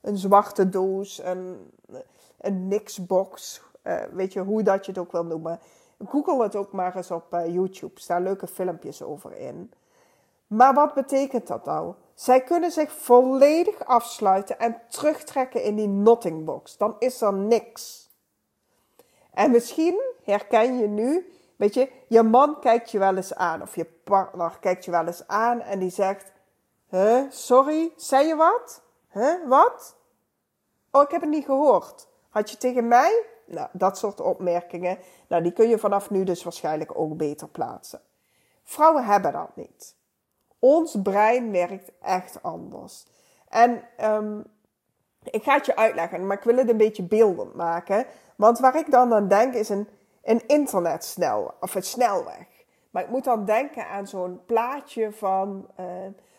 Een 0.00 0.16
zwarte 0.16 0.68
doos, 0.68 1.22
een, 1.22 1.70
een 2.38 2.68
niksbox. 2.68 3.62
Uh, 3.82 4.02
weet 4.12 4.32
je 4.32 4.40
hoe 4.40 4.62
dat 4.62 4.84
je 4.84 4.90
het 4.90 5.00
ook 5.00 5.12
wil 5.12 5.24
noemen. 5.24 5.60
Google 6.06 6.42
het 6.42 6.56
ook 6.56 6.72
maar 6.72 6.96
eens 6.96 7.10
op 7.10 7.34
uh, 7.34 7.54
YouTube. 7.54 8.00
Staan 8.00 8.22
leuke 8.22 8.46
filmpjes 8.46 9.02
over 9.02 9.36
in. 9.36 9.72
Maar 10.46 10.74
wat 10.74 10.94
betekent 10.94 11.46
dat 11.46 11.64
nou? 11.64 11.94
Zij 12.14 12.40
kunnen 12.40 12.70
zich 12.70 12.92
volledig 12.92 13.84
afsluiten 13.84 14.58
en 14.58 14.80
terugtrekken 14.88 15.62
in 15.62 15.76
die 15.76 15.88
nottingbox. 15.88 16.76
Dan 16.76 16.96
is 16.98 17.20
er 17.20 17.32
niks. 17.32 18.10
En 19.32 19.50
misschien 19.50 20.00
herken 20.24 20.78
je 20.78 20.86
nu, 20.86 21.32
weet 21.56 21.74
je, 21.74 21.90
je 22.06 22.22
man 22.22 22.60
kijkt 22.60 22.90
je 22.90 22.98
wel 22.98 23.16
eens 23.16 23.34
aan 23.34 23.62
of 23.62 23.74
je 23.74 23.84
partner 23.84 24.56
kijkt 24.60 24.84
je 24.84 24.90
wel 24.90 25.06
eens 25.06 25.26
aan 25.26 25.60
en 25.60 25.78
die 25.78 25.90
zegt: 25.90 26.32
Huh, 26.88 27.22
sorry, 27.28 27.92
zei 27.96 28.26
je 28.26 28.36
wat? 28.36 28.82
Huh, 29.12 29.48
wat? 29.48 29.96
Oh, 30.90 31.02
ik 31.02 31.10
heb 31.10 31.20
het 31.20 31.30
niet 31.30 31.44
gehoord. 31.44 32.08
Had 32.28 32.50
je 32.50 32.56
tegen 32.56 32.88
mij? 32.88 33.24
Nou, 33.48 33.68
dat 33.72 33.98
soort 33.98 34.20
opmerkingen, 34.20 34.98
nou, 35.28 35.42
die 35.42 35.52
kun 35.52 35.68
je 35.68 35.78
vanaf 35.78 36.10
nu 36.10 36.24
dus 36.24 36.42
waarschijnlijk 36.42 36.98
ook 36.98 37.16
beter 37.16 37.48
plaatsen. 37.48 38.00
Vrouwen 38.62 39.04
hebben 39.04 39.32
dat 39.32 39.56
niet. 39.56 39.96
Ons 40.58 40.96
brein 41.02 41.50
werkt 41.50 41.92
echt 42.00 42.42
anders. 42.42 43.06
En 43.48 43.82
um, 44.00 44.44
ik 45.22 45.42
ga 45.42 45.54
het 45.54 45.66
je 45.66 45.76
uitleggen, 45.76 46.26
maar 46.26 46.36
ik 46.36 46.42
wil 46.44 46.56
het 46.56 46.68
een 46.68 46.76
beetje 46.76 47.02
beeldend 47.02 47.54
maken. 47.54 48.06
Want 48.36 48.58
waar 48.58 48.76
ik 48.76 48.90
dan 48.90 49.14
aan 49.14 49.28
denk 49.28 49.54
is 49.54 49.68
een 49.68 49.88
een 50.28 50.46
internetsnel, 50.46 51.54
of 51.60 51.74
een 51.74 51.82
snelweg. 51.82 52.46
Maar 52.90 53.02
ik 53.02 53.08
moet 53.08 53.24
dan 53.24 53.44
denken 53.44 53.88
aan 53.88 54.06
zo'n 54.06 54.40
plaatje 54.46 55.12
van 55.12 55.68
uh, 55.80 55.86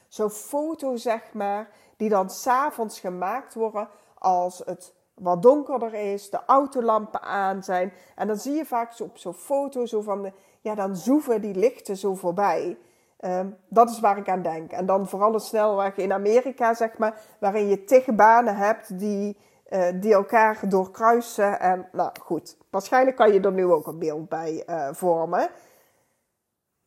zo'n 0.07 0.29
foto, 0.29 0.95
zeg 0.95 1.33
maar, 1.33 1.69
die 1.97 2.09
dan 2.09 2.29
s'avonds 2.29 2.99
gemaakt 2.99 3.53
worden 3.53 3.89
als 4.17 4.61
het 4.65 4.93
wat 5.19 5.41
donkerder 5.41 5.93
is, 5.93 6.29
de 6.29 6.39
autolampen 6.45 7.21
aan 7.21 7.63
zijn. 7.63 7.93
En 8.15 8.27
dan 8.27 8.37
zie 8.37 8.53
je 8.53 8.65
vaak 8.65 8.93
zo 8.93 9.03
op 9.03 9.17
zo'n 9.17 9.33
foto 9.33 9.85
zo 9.85 10.01
van, 10.01 10.21
de, 10.21 10.31
ja, 10.61 10.75
dan 10.75 10.95
zoeven 10.95 11.41
die 11.41 11.55
lichten 11.55 11.97
zo 11.97 12.15
voorbij. 12.15 12.77
Um, 13.25 13.57
dat 13.67 13.89
is 13.89 13.99
waar 13.99 14.17
ik 14.17 14.29
aan 14.29 14.41
denk. 14.41 14.71
En 14.71 14.85
dan 14.85 15.07
vooral 15.07 15.31
de 15.31 15.39
snelweg 15.39 15.95
in 15.95 16.13
Amerika, 16.13 16.73
zeg 16.73 16.97
maar, 16.97 17.21
waarin 17.39 17.67
je 17.67 17.83
tig 17.83 18.15
banen 18.15 18.55
hebt 18.55 18.99
die, 18.99 19.37
uh, 19.69 19.87
die 19.95 20.13
elkaar 20.13 20.59
doorkruisen. 20.69 21.59
En 21.59 21.89
nou 21.91 22.11
goed, 22.21 22.57
waarschijnlijk 22.69 23.15
kan 23.15 23.33
je 23.33 23.39
er 23.39 23.51
nu 23.51 23.65
ook 23.65 23.87
een 23.87 23.99
beeld 23.99 24.29
bij 24.29 24.63
uh, 24.67 24.89
vormen. 24.91 25.49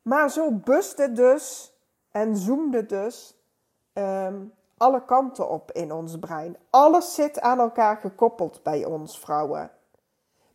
Maar 0.02 0.30
zo 0.30 0.50
buste 0.50 1.12
dus 1.12 1.74
en 2.10 2.36
zoomde 2.36 2.86
dus 2.86 3.36
um, 3.92 4.52
alle 4.82 5.04
kanten 5.04 5.48
op 5.48 5.72
in 5.72 5.92
ons 5.92 6.18
brein. 6.18 6.56
Alles 6.70 7.14
zit 7.14 7.40
aan 7.40 7.58
elkaar 7.58 7.96
gekoppeld 7.96 8.62
bij 8.62 8.84
ons 8.84 9.18
vrouwen. 9.18 9.70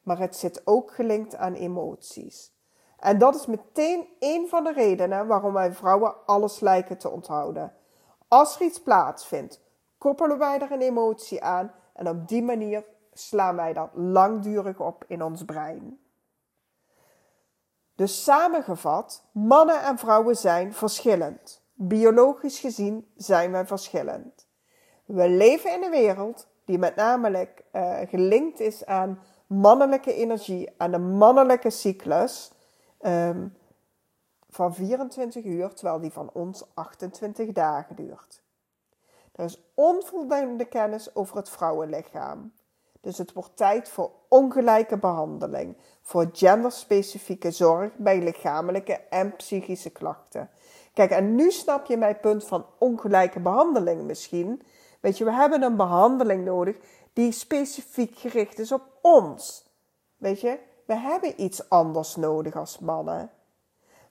Maar 0.03 0.19
het 0.19 0.35
zit 0.35 0.61
ook 0.65 0.91
gelinkt 0.91 1.35
aan 1.35 1.53
emoties. 1.53 2.55
En 2.97 3.17
dat 3.17 3.35
is 3.35 3.45
meteen 3.45 4.07
een 4.19 4.47
van 4.49 4.63
de 4.63 4.73
redenen 4.73 5.27
waarom 5.27 5.53
wij 5.53 5.73
vrouwen 5.73 6.25
alles 6.25 6.59
lijken 6.59 6.97
te 6.97 7.09
onthouden. 7.09 7.73
Als 8.27 8.55
er 8.55 8.61
iets 8.61 8.81
plaatsvindt, 8.81 9.61
koppelen 9.97 10.37
wij 10.37 10.59
er 10.59 10.71
een 10.71 10.81
emotie 10.81 11.43
aan 11.43 11.71
en 11.93 12.09
op 12.09 12.27
die 12.27 12.43
manier 12.43 12.85
slaan 13.13 13.55
wij 13.55 13.73
dat 13.73 13.89
langdurig 13.93 14.79
op 14.79 15.03
in 15.07 15.23
ons 15.23 15.45
brein. 15.45 15.99
Dus 17.95 18.23
samengevat, 18.23 19.23
mannen 19.31 19.81
en 19.81 19.97
vrouwen 19.97 20.35
zijn 20.35 20.73
verschillend. 20.73 21.65
Biologisch 21.79 22.59
gezien 22.59 23.07
zijn 23.15 23.51
wij 23.51 23.65
verschillend. 23.65 24.47
We 25.05 25.29
leven 25.29 25.73
in 25.73 25.83
een 25.83 25.91
wereld 25.91 26.47
die 26.65 26.77
met 26.77 26.95
name 26.95 27.49
uh, 27.71 27.97
gelinkt 28.07 28.59
is 28.59 28.85
aan 28.85 29.19
mannelijke 29.47 30.13
energie, 30.13 30.69
aan 30.77 30.91
de 30.91 30.97
mannelijke 30.97 31.69
cyclus 31.69 32.51
um, 33.01 33.57
van 34.49 34.73
24 34.73 35.43
uur, 35.43 35.73
terwijl 35.73 35.99
die 35.99 36.11
van 36.11 36.29
ons 36.33 36.65
28 36.73 37.51
dagen 37.51 37.95
duurt. 37.95 38.41
Er 39.31 39.45
is 39.45 39.71
onvoldoende 39.73 40.65
kennis 40.65 41.15
over 41.15 41.37
het 41.37 41.49
vrouwenlichaam. 41.49 42.53
Dus 43.01 43.17
het 43.17 43.33
wordt 43.33 43.57
tijd 43.57 43.89
voor 43.89 44.11
ongelijke 44.27 44.97
behandeling, 44.97 45.77
voor 46.01 46.29
genderspecifieke 46.31 47.51
zorg 47.51 47.95
bij 47.95 48.23
lichamelijke 48.23 48.93
en 48.93 49.35
psychische 49.35 49.89
klachten. 49.89 50.49
Kijk, 50.97 51.11
en 51.11 51.35
nu 51.35 51.51
snap 51.51 51.85
je 51.85 51.97
mijn 51.97 52.19
punt 52.19 52.45
van 52.45 52.65
ongelijke 52.79 53.39
behandeling 53.39 54.01
misschien. 54.01 54.61
Weet 54.99 55.17
je, 55.17 55.23
we 55.23 55.33
hebben 55.33 55.61
een 55.61 55.75
behandeling 55.75 56.45
nodig 56.45 56.77
die 57.13 57.31
specifiek 57.31 58.17
gericht 58.17 58.59
is 58.59 58.71
op 58.71 58.81
ons. 59.01 59.69
Weet 60.15 60.41
je, 60.41 60.59
we 60.85 60.95
hebben 60.95 61.41
iets 61.41 61.69
anders 61.69 62.15
nodig 62.15 62.55
als 62.55 62.79
mannen. 62.79 63.31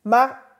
Maar 0.02 0.58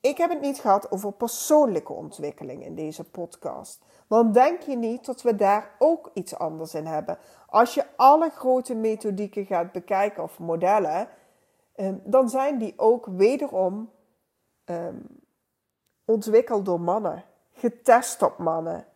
ik 0.00 0.16
heb 0.16 0.30
het 0.30 0.40
niet 0.40 0.58
gehad 0.58 0.90
over 0.90 1.12
persoonlijke 1.12 1.92
ontwikkeling 1.92 2.64
in 2.64 2.74
deze 2.74 3.04
podcast. 3.04 3.84
Want 4.06 4.34
denk 4.34 4.60
je 4.60 4.76
niet 4.76 5.06
dat 5.06 5.22
we 5.22 5.34
daar 5.34 5.74
ook 5.78 6.10
iets 6.14 6.38
anders 6.38 6.74
in 6.74 6.86
hebben? 6.86 7.18
Als 7.46 7.74
je 7.74 7.84
alle 7.96 8.30
grote 8.30 8.74
methodieken 8.74 9.46
gaat 9.46 9.72
bekijken 9.72 10.22
of 10.22 10.38
modellen, 10.38 11.08
ehm, 11.74 11.96
dan 12.04 12.28
zijn 12.28 12.58
die 12.58 12.74
ook 12.76 13.06
wederom 13.06 13.92
ehm, 14.64 14.96
ontwikkeld 16.04 16.64
door 16.64 16.80
mannen, 16.80 17.24
getest 17.52 18.22
op 18.22 18.38
mannen. 18.38 18.86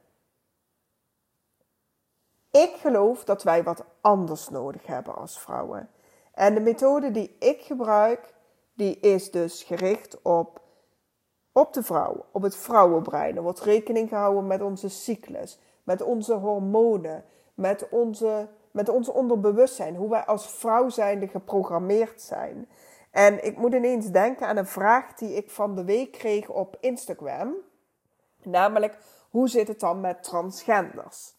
Ik 2.50 2.74
geloof 2.80 3.24
dat 3.24 3.42
wij 3.42 3.62
wat 3.62 3.84
anders 4.00 4.48
nodig 4.48 4.86
hebben 4.86 5.14
als 5.14 5.40
vrouwen. 5.40 5.90
En 6.34 6.54
de 6.54 6.60
methode 6.60 7.10
die 7.10 7.36
ik 7.38 7.60
gebruik, 7.60 8.34
die 8.74 9.00
is 9.00 9.30
dus 9.30 9.62
gericht 9.62 10.22
op, 10.22 10.60
op 11.52 11.72
de 11.72 11.82
vrouw, 11.82 12.24
op 12.32 12.42
het 12.42 12.56
vrouwenbrein. 12.56 13.36
Er 13.36 13.42
wordt 13.42 13.60
rekening 13.60 14.08
gehouden 14.08 14.46
met 14.46 14.62
onze 14.62 14.88
cyclus, 14.88 15.58
met 15.82 16.02
onze 16.02 16.34
hormonen, 16.34 17.24
met 17.54 17.88
onze, 17.88 18.48
met 18.70 18.88
onze 18.88 19.12
onderbewustzijn, 19.12 19.96
hoe 19.96 20.10
wij 20.10 20.24
als 20.24 20.50
vrouw 20.50 20.88
zijnde 20.88 21.28
geprogrammeerd 21.28 22.22
zijn. 22.22 22.68
En 23.10 23.44
ik 23.44 23.56
moet 23.56 23.74
ineens 23.74 24.10
denken 24.10 24.46
aan 24.46 24.56
een 24.56 24.66
vraag 24.66 25.14
die 25.14 25.34
ik 25.34 25.50
van 25.50 25.74
de 25.74 25.84
week 25.84 26.12
kreeg 26.12 26.48
op 26.48 26.76
Instagram. 26.80 27.54
Namelijk, 28.42 28.98
hoe 29.30 29.48
zit 29.48 29.68
het 29.68 29.80
dan 29.80 30.00
met 30.00 30.22
transgenders? 30.22 31.36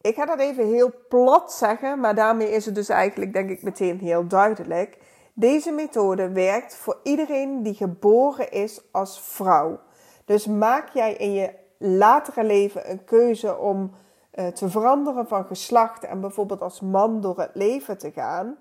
Ik 0.00 0.14
ga 0.14 0.24
dat 0.24 0.40
even 0.40 0.66
heel 0.66 0.92
plat 1.08 1.52
zeggen, 1.52 2.00
maar 2.00 2.14
daarmee 2.14 2.50
is 2.50 2.66
het 2.66 2.74
dus 2.74 2.88
eigenlijk 2.88 3.32
denk 3.32 3.50
ik 3.50 3.62
meteen 3.62 3.98
heel 3.98 4.26
duidelijk. 4.26 4.98
Deze 5.34 5.70
methode 5.70 6.32
werkt 6.32 6.76
voor 6.76 7.00
iedereen 7.02 7.62
die 7.62 7.74
geboren 7.74 8.50
is 8.50 8.82
als 8.92 9.20
vrouw. 9.20 9.80
Dus 10.24 10.46
maak 10.46 10.88
jij 10.88 11.14
in 11.14 11.32
je 11.32 11.54
latere 11.78 12.44
leven 12.44 12.90
een 12.90 13.04
keuze 13.04 13.58
om 13.58 13.94
uh, 14.34 14.46
te 14.46 14.68
veranderen 14.68 15.28
van 15.28 15.46
geslacht 15.46 16.04
en 16.04 16.20
bijvoorbeeld 16.20 16.62
als 16.62 16.80
man 16.80 17.20
door 17.20 17.38
het 17.38 17.50
leven 17.54 17.98
te 17.98 18.10
gaan. 18.10 18.56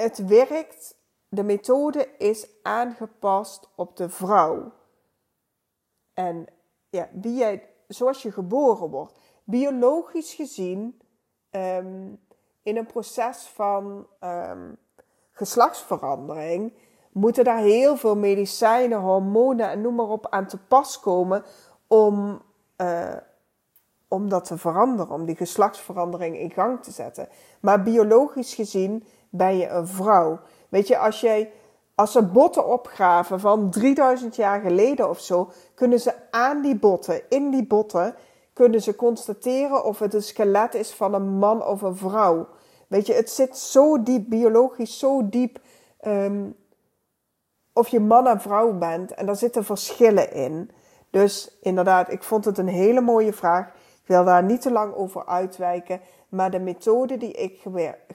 Het 0.00 0.26
werkt, 0.26 0.96
de 1.28 1.42
methode 1.42 2.08
is 2.18 2.48
aangepast 2.62 3.68
op 3.76 3.96
de 3.96 4.08
vrouw. 4.08 4.72
En 6.14 6.46
ja, 6.90 7.08
wie 7.12 7.34
jij 7.34 7.68
zoals 7.88 8.22
je 8.22 8.32
geboren 8.32 8.90
wordt. 8.90 9.18
Biologisch 9.44 10.34
gezien, 10.34 11.00
ehm, 11.50 12.14
in 12.62 12.76
een 12.76 12.86
proces 12.86 13.46
van 13.46 14.06
um, 14.20 14.76
geslachtsverandering, 15.30 16.72
moeten 17.12 17.44
daar 17.44 17.58
heel 17.58 17.96
veel 17.96 18.16
medicijnen, 18.16 19.00
hormonen 19.00 19.70
en 19.70 19.80
noem 19.80 19.94
maar 19.94 20.08
op 20.08 20.28
aan 20.28 20.46
te 20.46 20.58
pas 20.58 21.00
komen 21.00 21.44
om, 21.86 22.42
uh, 22.76 23.16
om 24.08 24.28
dat 24.28 24.44
te 24.44 24.58
veranderen, 24.58 25.14
om 25.14 25.24
die 25.24 25.36
geslachtsverandering 25.36 26.38
in 26.38 26.50
gang 26.50 26.82
te 26.82 26.90
zetten. 26.90 27.28
Maar 27.60 27.82
biologisch 27.82 28.54
gezien 28.54 29.04
ben 29.30 29.56
je 29.56 29.68
een 29.68 29.86
vrouw. 29.86 30.40
Weet 30.68 30.88
je, 30.88 30.98
als 30.98 31.20
jij 31.20 31.52
als 32.00 32.12
ze 32.12 32.22
botten 32.22 32.66
opgraven 32.66 33.40
van 33.40 33.70
3000 33.70 34.36
jaar 34.36 34.60
geleden 34.60 35.08
of 35.08 35.20
zo, 35.20 35.50
kunnen 35.74 36.00
ze 36.00 36.14
aan 36.30 36.62
die 36.62 36.76
botten, 36.76 37.22
in 37.28 37.50
die 37.50 37.66
botten, 37.66 38.14
kunnen 38.52 38.82
ze 38.82 38.96
constateren 38.96 39.84
of 39.84 39.98
het 39.98 40.14
een 40.14 40.22
skelet 40.22 40.74
is 40.74 40.90
van 40.90 41.14
een 41.14 41.28
man 41.28 41.66
of 41.66 41.82
een 41.82 41.96
vrouw. 41.96 42.48
Weet 42.86 43.06
je, 43.06 43.12
het 43.12 43.30
zit 43.30 43.56
zo 43.56 44.02
diep, 44.02 44.28
biologisch 44.28 44.98
zo 44.98 45.28
diep, 45.28 45.58
um, 46.06 46.56
of 47.72 47.88
je 47.88 48.00
man 48.00 48.26
en 48.26 48.40
vrouw 48.40 48.72
bent. 48.72 49.14
En 49.14 49.26
daar 49.26 49.36
zitten 49.36 49.64
verschillen 49.64 50.32
in. 50.32 50.70
Dus 51.10 51.58
inderdaad, 51.60 52.12
ik 52.12 52.22
vond 52.22 52.44
het 52.44 52.58
een 52.58 52.68
hele 52.68 53.00
mooie 53.00 53.32
vraag. 53.32 53.66
Ik 54.02 54.06
wil 54.06 54.24
daar 54.24 54.42
niet 54.42 54.60
te 54.60 54.72
lang 54.72 54.94
over 54.94 55.26
uitwijken. 55.26 56.00
Maar 56.28 56.50
de 56.50 56.58
methode 56.58 57.16
die 57.16 57.32
ik 57.32 57.66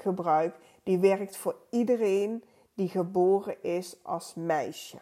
gebruik, 0.01 0.55
die 0.85 0.99
werkt 0.99 1.37
voor 1.37 1.55
iedereen 1.69 2.43
die 2.73 2.89
geboren 2.89 3.63
is 3.63 3.99
als 4.03 4.33
meisje? 4.35 4.99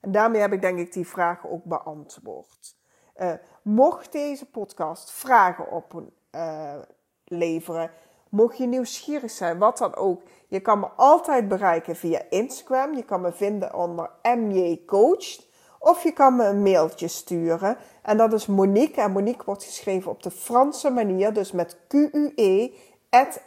En 0.00 0.12
daarmee 0.12 0.40
heb 0.40 0.52
ik 0.52 0.60
denk 0.60 0.78
ik 0.78 0.92
die 0.92 1.08
vragen 1.08 1.50
ook 1.50 1.64
beantwoord. 1.64 2.76
Uh, 3.16 3.32
mocht 3.62 4.12
deze 4.12 4.50
podcast 4.50 5.10
vragen 5.10 5.70
opleveren, 5.70 7.84
uh, 7.84 7.90
mocht 8.28 8.58
je 8.58 8.66
nieuwsgierig 8.66 9.30
zijn, 9.30 9.58
wat 9.58 9.78
dan 9.78 9.94
ook, 9.94 10.22
je 10.48 10.60
kan 10.60 10.80
me 10.80 10.86
altijd 10.86 11.48
bereiken 11.48 11.96
via 11.96 12.22
Instagram. 12.30 12.94
Je 12.94 13.04
kan 13.04 13.20
me 13.20 13.32
vinden 13.32 13.74
onder 13.74 14.10
MJ 14.22 14.82
Coached. 14.86 15.48
Of 15.78 16.02
je 16.02 16.12
kan 16.12 16.36
me 16.36 16.44
een 16.44 16.62
mailtje 16.62 17.08
sturen. 17.08 17.76
En 18.02 18.16
dat 18.16 18.32
is 18.32 18.46
Monique. 18.46 19.02
En 19.02 19.12
Monique 19.12 19.44
wordt 19.44 19.64
geschreven 19.64 20.10
op 20.10 20.22
de 20.22 20.30
Franse 20.30 20.90
manier, 20.90 21.32
dus 21.32 21.52
met 21.52 21.78
Q-U-E 21.88 22.74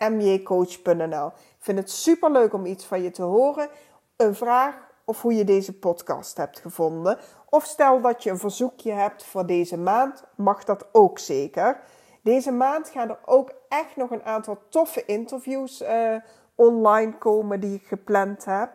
mjcoach.nl. 0.09 1.27
Ik 1.27 1.65
vind 1.65 1.77
het 1.77 1.91
super 1.91 2.31
leuk 2.31 2.53
om 2.53 2.65
iets 2.65 2.85
van 2.85 3.01
je 3.01 3.11
te 3.11 3.21
horen. 3.21 3.69
Een 4.15 4.35
vraag 4.35 4.75
of 5.05 5.21
hoe 5.21 5.35
je 5.35 5.43
deze 5.43 5.79
podcast 5.79 6.37
hebt 6.37 6.59
gevonden. 6.59 7.17
Of 7.49 7.65
stel 7.65 8.01
dat 8.01 8.23
je 8.23 8.29
een 8.29 8.37
verzoekje 8.37 8.91
hebt 8.91 9.25
voor 9.25 9.45
deze 9.45 9.77
maand, 9.77 10.23
mag 10.35 10.63
dat 10.63 10.87
ook 10.91 11.19
zeker. 11.19 11.81
Deze 12.21 12.51
maand 12.51 12.89
gaan 12.89 13.09
er 13.09 13.19
ook 13.25 13.53
echt 13.69 13.95
nog 13.95 14.11
een 14.11 14.23
aantal 14.23 14.57
toffe 14.69 15.05
interviews 15.05 15.81
uh, 15.81 16.15
online 16.55 17.17
komen 17.17 17.59
die 17.59 17.75
ik 17.75 17.87
gepland 17.87 18.45
heb. 18.45 18.71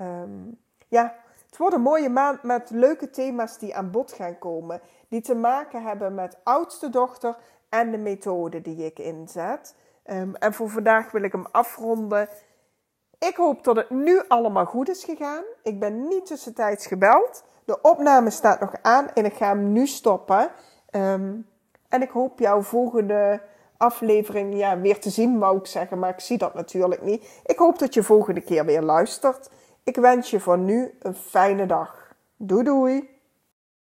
Um, 0.00 0.58
ja, 0.88 1.14
het 1.46 1.56
wordt 1.56 1.74
een 1.74 1.80
mooie 1.80 2.08
maand 2.08 2.42
met 2.42 2.70
leuke 2.70 3.10
thema's 3.10 3.58
die 3.58 3.74
aan 3.74 3.90
bod 3.90 4.12
gaan 4.12 4.38
komen. 4.38 4.80
Die 5.08 5.20
te 5.20 5.34
maken 5.34 5.82
hebben 5.82 6.14
met 6.14 6.38
oudste 6.44 6.90
dochter 6.90 7.36
en 7.68 7.90
de 7.90 7.98
methode 7.98 8.62
die 8.62 8.84
ik 8.84 8.98
inzet. 8.98 9.74
Ehm, 10.04 10.34
en 10.34 10.54
voor 10.54 10.70
vandaag 10.70 11.10
wil 11.10 11.22
ik 11.22 11.32
hem 11.32 11.46
afronden. 11.50 12.28
Ik 13.18 13.36
hoop 13.36 13.64
dat 13.64 13.76
het 13.76 13.90
nu 13.90 14.20
allemaal 14.28 14.64
goed 14.64 14.88
is 14.88 15.04
gegaan. 15.04 15.44
Ik 15.62 15.80
ben 15.80 16.08
niet 16.08 16.26
tussentijds 16.26 16.86
gebeld. 16.86 17.44
De 17.64 17.80
opname 17.80 18.30
staat 18.30 18.60
nog 18.60 18.74
aan 18.82 19.10
en 19.14 19.24
ik 19.24 19.34
ga 19.34 19.48
hem 19.48 19.72
nu 19.72 19.86
stoppen. 19.86 20.50
Ehm, 20.90 21.34
en 21.88 22.02
ik 22.02 22.10
hoop 22.10 22.38
jouw 22.38 22.62
volgende 22.62 23.42
aflevering 23.76 24.56
ja, 24.56 24.78
weer 24.78 25.00
te 25.00 25.10
zien, 25.10 25.38
wou 25.38 25.58
ik 25.58 25.66
zeggen, 25.66 25.98
maar 25.98 26.10
ik 26.10 26.20
zie 26.20 26.38
dat 26.38 26.54
natuurlijk 26.54 27.02
niet. 27.02 27.40
Ik 27.44 27.58
hoop 27.58 27.78
dat 27.78 27.94
je 27.94 28.02
volgende 28.02 28.40
keer 28.40 28.64
weer 28.64 28.82
luistert. 28.82 29.50
Ik 29.84 29.96
wens 29.96 30.30
je 30.30 30.40
voor 30.40 30.58
nu 30.58 30.94
een 30.98 31.14
fijne 31.14 31.66
dag. 31.66 32.14
Doei 32.36 32.64
doei! 32.64 33.13